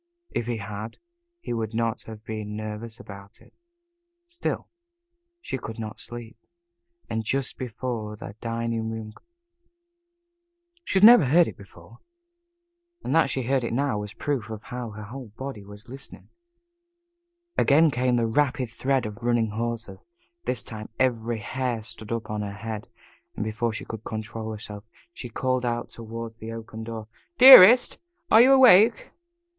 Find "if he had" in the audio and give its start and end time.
0.31-0.97